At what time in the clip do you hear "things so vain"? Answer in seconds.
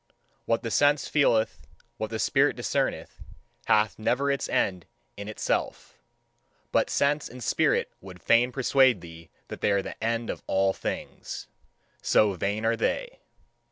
10.73-12.65